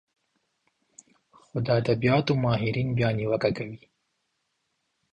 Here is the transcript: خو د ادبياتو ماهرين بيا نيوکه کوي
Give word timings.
خو 1.45 1.55
د 1.65 1.67
ادبياتو 1.79 2.33
ماهرين 2.43 2.87
بيا 2.97 3.09
نيوکه 3.17 3.49
کوي 3.57 3.79